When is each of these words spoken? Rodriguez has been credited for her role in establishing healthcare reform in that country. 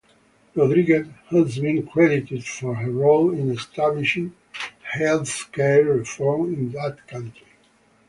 Rodriguez 0.55 1.05
has 1.29 1.59
been 1.59 1.85
credited 1.85 2.43
for 2.43 2.73
her 2.73 2.89
role 2.89 3.31
in 3.31 3.51
establishing 3.51 4.33
healthcare 4.97 5.95
reform 5.99 6.55
in 6.55 6.71
that 6.71 7.07
country. 7.07 7.45